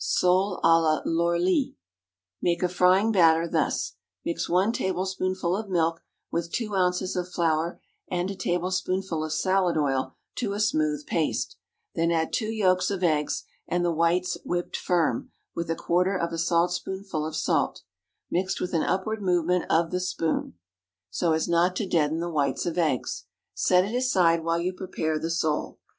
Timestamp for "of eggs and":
12.89-13.85